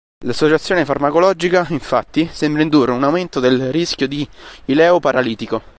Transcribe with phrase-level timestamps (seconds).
[0.25, 4.27] L'associazione farmacologica infatti sembra indurre un aumento del rischio di
[4.65, 5.61] ileo paralitico.